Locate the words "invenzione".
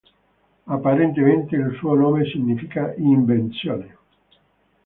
2.97-3.97